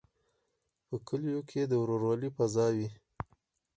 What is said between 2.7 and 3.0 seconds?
وي.